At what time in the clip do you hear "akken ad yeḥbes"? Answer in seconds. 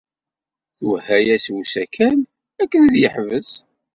2.61-3.51